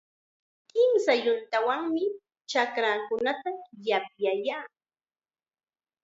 Kimsa 0.71 1.13
yuntawanmi 1.23 2.03
chakraakunata 2.49 3.49
yapyayaa. 3.87 4.67